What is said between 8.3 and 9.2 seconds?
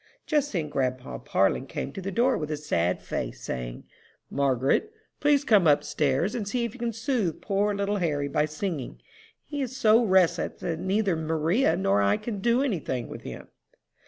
singing.